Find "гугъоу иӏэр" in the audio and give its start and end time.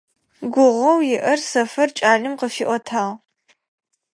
0.53-1.39